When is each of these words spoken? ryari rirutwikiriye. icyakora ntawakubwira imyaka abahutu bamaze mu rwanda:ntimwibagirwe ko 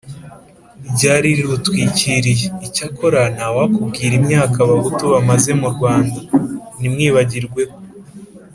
ryari 0.91 1.29
rirutwikiriye. 1.37 2.47
icyakora 2.67 3.21
ntawakubwira 3.35 4.13
imyaka 4.21 4.55
abahutu 4.65 5.03
bamaze 5.13 5.49
mu 5.61 5.67
rwanda:ntimwibagirwe 5.73 7.61
ko 7.71 7.77